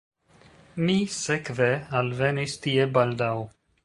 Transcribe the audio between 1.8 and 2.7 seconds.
alvenis